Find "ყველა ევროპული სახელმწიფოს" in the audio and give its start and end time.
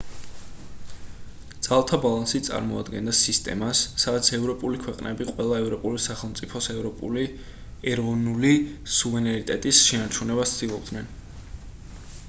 5.33-6.71